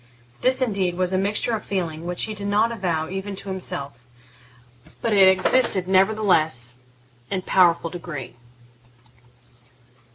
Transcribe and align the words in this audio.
This, 0.41 0.63
indeed, 0.63 0.95
was 0.97 1.13
a 1.13 1.17
mixture 1.19 1.53
of 1.55 1.63
feeling 1.63 2.07
which 2.07 2.23
he 2.23 2.33
did 2.33 2.47
not 2.47 2.71
avow 2.71 3.07
even 3.07 3.35
to 3.35 3.49
himself, 3.49 4.03
but 4.99 5.13
it 5.13 5.27
existed, 5.27 5.87
nevertheless, 5.87 6.77
in 7.29 7.39
a 7.41 7.43
powerful 7.43 7.91
degree. 7.91 8.33